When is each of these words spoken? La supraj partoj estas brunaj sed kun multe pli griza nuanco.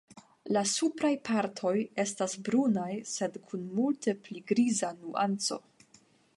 La 0.55 0.61
supraj 0.69 1.11
partoj 1.29 1.73
estas 2.05 2.33
brunaj 2.49 2.87
sed 3.11 3.39
kun 3.51 3.69
multe 3.77 4.17
pli 4.25 4.45
griza 4.53 4.93
nuanco. 4.99 5.63